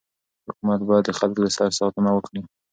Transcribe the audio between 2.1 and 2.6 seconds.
وکړي.